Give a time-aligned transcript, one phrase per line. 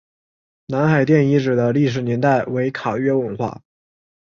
[0.65, 3.61] 南海殿遗址的历史年代为卡约文化。